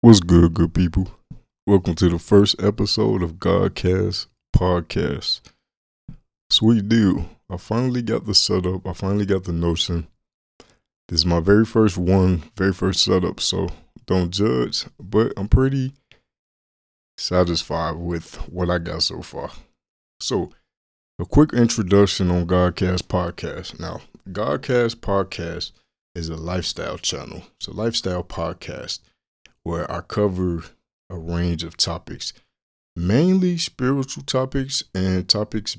What's 0.00 0.20
good, 0.20 0.54
good 0.54 0.74
people? 0.74 1.08
Welcome 1.66 1.96
to 1.96 2.08
the 2.08 2.20
first 2.20 2.62
episode 2.62 3.20
of 3.20 3.40
GhodCast 3.40 4.28
Podcast. 4.54 5.40
Sweet 6.50 6.88
deal. 6.88 7.28
I 7.50 7.56
finally 7.56 8.02
got 8.02 8.24
the 8.24 8.32
setup. 8.32 8.86
I 8.86 8.92
finally 8.92 9.26
got 9.26 9.42
the 9.42 9.52
notion. 9.52 10.06
This 11.08 11.18
is 11.18 11.26
my 11.26 11.40
very 11.40 11.64
first 11.64 11.98
one, 11.98 12.44
very 12.56 12.72
first 12.72 13.04
setup, 13.04 13.40
so 13.40 13.70
don't 14.06 14.30
judge. 14.30 14.86
But 15.00 15.32
I'm 15.36 15.48
pretty 15.48 15.94
satisfied 17.16 17.96
with 17.96 18.36
what 18.48 18.70
I 18.70 18.78
got 18.78 19.02
so 19.02 19.20
far. 19.20 19.50
So, 20.20 20.52
a 21.18 21.24
quick 21.24 21.52
introduction 21.52 22.30
on 22.30 22.46
GhodCast 22.46 23.08
Podcast. 23.08 23.80
Now, 23.80 24.02
GhodCast 24.30 25.00
Podcast 25.00 25.72
is 26.14 26.28
a 26.28 26.36
lifestyle 26.36 26.98
channel. 26.98 27.42
It's 27.56 27.66
a 27.66 27.72
lifestyle 27.72 28.22
podcast 28.22 29.00
where 29.68 29.90
I 29.92 30.00
cover 30.00 30.64
a 31.10 31.18
range 31.18 31.62
of 31.62 31.76
topics, 31.76 32.32
mainly 32.96 33.58
spiritual 33.58 34.22
topics 34.22 34.82
and 34.94 35.28
topics 35.28 35.76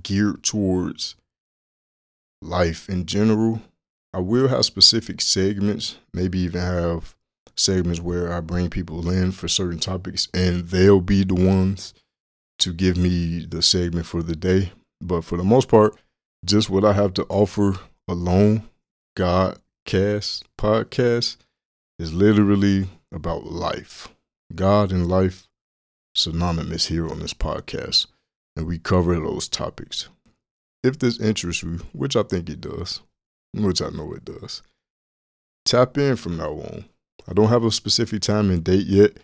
geared 0.00 0.44
towards 0.44 1.16
life 2.40 2.88
in 2.88 3.06
general. 3.06 3.60
I 4.14 4.20
will 4.20 4.46
have 4.46 4.64
specific 4.64 5.20
segments, 5.20 5.96
maybe 6.14 6.38
even 6.38 6.60
have 6.60 7.16
segments 7.56 8.00
where 8.00 8.32
I 8.32 8.38
bring 8.38 8.70
people 8.70 9.10
in 9.10 9.32
for 9.32 9.48
certain 9.48 9.80
topics 9.80 10.28
and 10.32 10.68
they'll 10.68 11.00
be 11.00 11.24
the 11.24 11.34
ones 11.34 11.94
to 12.60 12.72
give 12.72 12.96
me 12.96 13.44
the 13.44 13.62
segment 13.62 14.06
for 14.06 14.22
the 14.22 14.36
day. 14.36 14.70
But 15.00 15.24
for 15.24 15.36
the 15.36 15.44
most 15.44 15.68
part, 15.68 15.96
just 16.44 16.70
what 16.70 16.84
I 16.84 16.92
have 16.92 17.14
to 17.14 17.24
offer 17.24 17.80
alone, 18.06 18.62
GhodCast 19.18 20.44
podcast 20.56 21.38
is 22.02 22.12
literally 22.12 22.88
about 23.14 23.46
life. 23.46 24.08
God 24.52 24.90
and 24.90 25.08
life 25.08 25.46
synonymous 26.16 26.86
here 26.86 27.08
on 27.08 27.20
this 27.20 27.32
podcast, 27.32 28.08
and 28.56 28.66
we 28.66 28.80
cover 28.80 29.14
those 29.14 29.48
topics. 29.48 30.08
If 30.82 30.98
this 30.98 31.20
interests 31.20 31.62
you, 31.62 31.78
which 31.92 32.16
I 32.16 32.24
think 32.24 32.50
it 32.50 32.60
does, 32.60 33.02
which 33.54 33.80
I 33.80 33.90
know 33.90 34.12
it 34.14 34.24
does, 34.24 34.62
tap 35.64 35.96
in 35.96 36.16
from 36.16 36.36
now 36.36 36.50
on. 36.50 36.86
I 37.28 37.34
don't 37.34 37.50
have 37.50 37.62
a 37.64 37.70
specific 37.70 38.22
time 38.22 38.50
and 38.50 38.64
date 38.64 38.86
yet, 38.86 39.18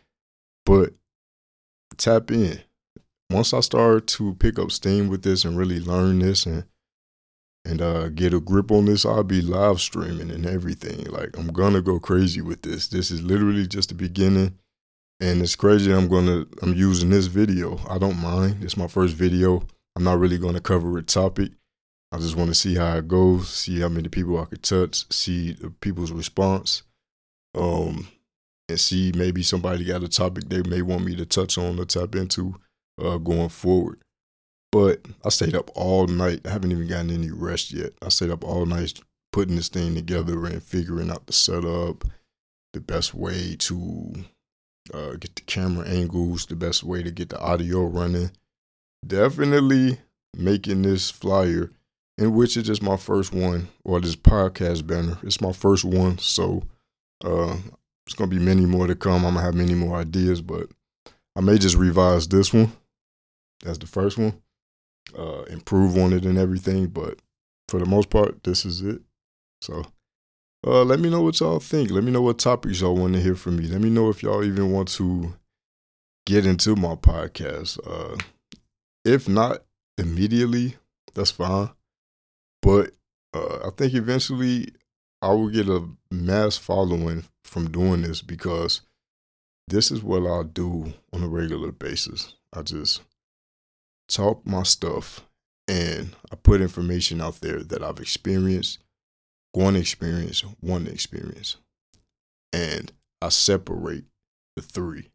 but 0.65 0.93
tap 1.97 2.31
in. 2.31 2.61
Once 3.29 3.53
I 3.53 3.59
start 3.59 4.07
to 4.07 4.35
pick 4.37 4.57
up 4.57 4.71
steam 4.71 5.09
with 5.09 5.23
this 5.23 5.45
and 5.45 5.59
really 5.59 5.81
learn 5.81 6.21
this 6.21 6.47
and 6.47 6.63
and 7.65 7.83
uh, 7.83 8.09
get 8.09 8.35
a 8.35 8.41
grip 8.41 8.71
on 8.71 8.87
this, 8.87 9.05
I'll 9.05 9.25
be 9.25 9.43
live 9.43 9.81
streaming 9.81 10.31
and 10.31 10.47
everything. 10.47 11.05
Like 11.07 11.37
I'm 11.37 11.49
gonna 11.49 11.83
go 11.83 12.01
crazy 12.01 12.41
with 12.41 12.63
this. 12.63 12.89
This 12.89 13.11
is 13.11 13.23
literally 13.23 13.67
just 13.67 13.91
the 13.91 13.95
beginning, 13.95 14.59
and 15.21 15.43
it's 15.43 15.57
crazy. 15.57 15.93
I'm 15.93 16.09
gonna 16.09 16.47
I'm 16.63 16.75
using 16.75 17.11
this 17.11 17.27
video. 17.27 17.79
I 17.89 17.99
don't 17.99 18.21
mind. 18.21 18.65
It's 18.65 18.77
my 18.77 18.89
first 18.89 19.15
video. 19.15 19.63
I'm 19.97 20.05
not 20.05 20.19
really 20.19 20.39
gonna 20.39 20.61
cover 20.61 20.97
a 20.99 21.03
topic. 21.03 21.53
I 22.11 22.19
just 22.19 22.37
want 22.37 22.49
to 22.49 22.55
see 22.55 22.75
how 22.75 22.97
it 22.97 23.09
goes, 23.09 23.51
see 23.51 23.81
how 23.81 23.89
many 23.89 24.09
people 24.09 24.41
I 24.41 24.47
could 24.47 24.63
touch, 24.63 25.13
see 25.13 25.53
the 25.53 25.69
people's 25.69 26.11
response, 26.11 26.83
um, 27.55 28.09
and 28.69 28.81
see 28.81 29.13
maybe 29.15 29.43
somebody 29.43 29.85
got 29.85 30.03
a 30.03 30.09
topic 30.09 30.49
they 30.49 30.63
may 30.63 30.81
want 30.81 31.05
me 31.05 31.17
to 31.17 31.27
touch 31.27 31.59
on 31.59 31.79
or 31.79 31.85
tap 31.85 32.15
into 32.15 32.55
uh, 32.99 33.19
going 33.19 33.51
forward. 33.51 33.99
But 34.71 35.01
I 35.25 35.31
stayed 35.31 35.55
up 35.55 35.71
all 35.75 36.07
night. 36.07 36.41
I 36.47 36.51
haven't 36.51 36.73
even 36.73 36.89
gotten 36.89 37.11
any 37.11 37.31
rest 37.31 37.73
yet. 37.73 37.93
I 38.03 38.11
stayed 38.11 38.31
up 38.31 38.45
all 38.45 38.67
night 38.67 39.01
putting 39.33 39.57
this 39.57 39.69
thing 39.69 39.95
together 39.95 40.47
and 40.47 40.63
figuring 40.63 41.11
out 41.11 41.27
the 41.27 41.33
setup, 41.33 42.05
the 42.73 42.81
best 42.81 43.15
way 43.15 43.57
to 43.57 44.25
uh, 44.93 45.13
get 45.13 45.37
the 45.37 45.43
camera 45.43 45.87
angles, 45.89 46.47
the 46.47 46.57
best 46.57 46.83
way 46.83 47.03
to 47.03 47.11
get 47.11 47.31
the 47.31 47.41
audio 47.41 47.85
running. 47.85 48.31
Definitely 49.07 49.99
making 50.37 50.83
this 50.83 51.11
flyer, 51.11 51.71
in 52.19 52.35
which 52.35 52.57
is 52.57 52.65
just 52.65 52.83
my 52.83 52.97
first 52.97 53.33
one, 53.33 53.69
or 53.85 54.01
this 54.01 54.17
podcast 54.17 54.87
banner. 54.87 55.19
It's 55.23 55.41
my 55.41 55.53
first 55.53 55.85
one, 55.85 56.19
so 56.19 56.65
uh, 57.25 57.57
it's 58.07 58.15
gonna 58.15 58.29
be 58.29 58.39
many 58.39 58.67
more 58.67 58.87
to 58.87 58.95
come. 58.95 59.25
I'm 59.25 59.35
gonna 59.35 59.47
have 59.47 59.55
many 59.55 59.75
more 59.75 59.97
ideas, 59.97 60.43
but 60.43 60.69
I 61.37 61.41
may 61.41 61.57
just 61.57 61.77
revise 61.77 62.29
this 62.29 62.53
one. 62.53 62.73
That's 63.65 63.79
the 63.79 63.87
first 63.87 64.19
one 64.19 64.43
uh, 65.17 65.43
improve 65.45 65.97
on 65.97 66.13
it 66.13 66.25
and 66.25 66.39
everything. 66.39 66.87
But 66.87 67.21
for 67.69 67.79
the 67.79 67.87
most 67.87 68.11
part, 68.11 68.43
this 68.45 68.65
is 68.65 68.83
it. 68.83 69.01
So 69.61 69.85
uh, 70.67 70.83
let 70.85 71.01
me 71.01 71.11
know 71.11 71.23
what 71.23 71.39
y'all 71.41 71.61
think. 71.61 71.91
Let 71.91 72.05
me 72.05 72.11
know 72.11 72.23
what 72.23 72.39
topics 72.39 72.81
y'all 72.81 72.97
want 72.97 73.15
to 73.15 73.21
hear 73.21 73.35
from 73.35 73.57
me. 73.57 73.67
Let 73.67 73.81
me 73.81 73.91
know 73.91 74.09
if 74.09 74.23
y'all 74.23 74.45
even 74.45 74.73
want 74.73 74.89
to 74.89 75.35
get 76.27 76.47
into 76.47 76.77
my 76.77 76.95
podcast. 76.95 77.79
Uh, 77.87 78.17
if 79.05 79.29
not 79.29 79.65
immediately, 79.97 80.77
that's 81.15 81.31
fine. 81.31 81.71
But 82.61 82.91
uh, 83.35 83.67
I 83.67 83.71
think 83.77 83.95
eventually 83.95 84.69
I 85.23 85.29
will 85.29 85.49
get 85.49 85.69
a 85.69 85.89
mass 86.11 86.57
following 86.57 87.25
from 87.45 87.71
doing 87.71 88.03
this 88.03 88.23
because 88.23 88.83
this 89.69 89.91
is 89.91 90.03
what 90.03 90.27
I 90.27 90.43
do 90.45 90.93
on 91.13 91.23
a 91.23 91.29
regular 91.29 91.73
basis. 91.73 92.35
I 92.53 92.63
just 92.63 93.03
talk 94.09 94.47
my 94.47 94.63
stuff 94.63 95.25
and 95.69 96.17
I 96.33 96.37
put 96.37 96.61
information 96.61 97.21
out 97.21 97.41
there 97.41 97.63
that 97.63 97.83
I've 97.83 98.01
experienced, 98.01 98.79
to 99.55 99.75
experience, 99.77 100.43
to 100.87 100.93
experience. 100.93 101.57
And 102.53 102.91
I 103.21 103.29
separate 103.29 104.05
the 104.57 104.63
three. 104.63 105.11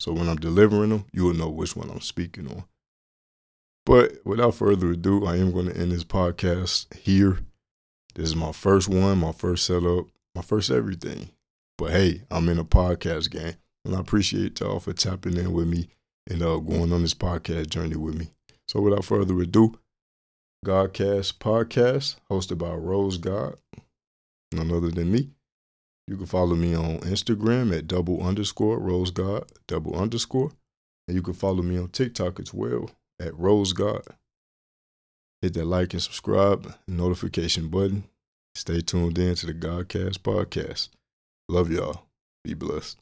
So 0.00 0.12
when 0.12 0.28
I'm 0.28 0.36
delivering 0.36 0.90
them, 0.90 1.04
you 1.12 1.24
will 1.24 1.34
know 1.34 1.48
which 1.48 1.76
one 1.76 1.88
I'm 1.88 2.00
speaking 2.00 2.48
on. 2.48 2.64
But 3.86 4.18
without 4.24 4.54
further 4.54 4.92
ado, 4.92 5.24
I 5.24 5.36
am 5.36 5.52
going 5.52 5.66
to 5.66 5.76
end 5.76 5.92
this 5.92 6.04
podcast 6.04 6.92
here. 6.96 7.38
This 8.14 8.28
is 8.28 8.36
my 8.36 8.52
first 8.52 8.88
one, 8.88 9.18
my 9.18 9.32
first 9.32 9.64
setup, 9.64 10.06
my 10.34 10.42
first 10.42 10.70
everything. 10.70 11.30
But 11.78 11.92
hey, 11.92 12.22
I'm 12.30 12.48
in 12.48 12.58
a 12.58 12.64
podcast 12.64 13.30
game. 13.30 13.54
And 13.84 13.96
I 13.96 14.00
appreciate 14.00 14.60
y'all 14.60 14.80
for 14.80 14.92
tapping 14.92 15.36
in 15.36 15.52
with 15.52 15.66
me 15.66 15.88
and 16.28 16.42
uh, 16.42 16.58
going 16.58 16.92
on 16.92 17.02
this 17.02 17.14
podcast 17.14 17.70
journey 17.70 17.96
with 17.96 18.14
me. 18.14 18.28
So 18.68 18.80
without 18.80 19.04
further 19.04 19.38
ado, 19.40 19.78
GhodCast 20.64 21.38
Podcast, 21.38 22.16
hosted 22.30 22.58
by 22.58 22.72
Rose 22.72 23.18
God, 23.18 23.56
none 24.52 24.70
other 24.70 24.90
than 24.90 25.10
me. 25.10 25.30
You 26.08 26.16
can 26.16 26.26
follow 26.26 26.54
me 26.54 26.74
on 26.74 26.98
Instagram 27.00 27.76
at 27.76 27.86
double 27.86 28.22
underscore 28.22 28.78
Rose 28.78 29.10
God, 29.10 29.44
double 29.66 29.94
underscore. 29.96 30.50
And 31.08 31.16
you 31.16 31.22
can 31.22 31.34
follow 31.34 31.62
me 31.62 31.78
on 31.78 31.88
TikTok 31.88 32.38
as 32.38 32.54
well 32.54 32.90
at 33.20 33.36
Rose 33.36 33.72
God. 33.72 34.02
Hit 35.40 35.54
that 35.54 35.64
like 35.64 35.92
and 35.92 36.02
subscribe 36.02 36.74
notification 36.86 37.68
button. 37.68 38.04
Stay 38.54 38.80
tuned 38.80 39.18
in 39.18 39.34
to 39.36 39.46
the 39.46 39.54
GhodCast 39.54 40.18
Podcast. 40.18 40.90
Love 41.48 41.70
y'all. 41.70 42.02
Be 42.44 42.54
blessed. 42.54 42.98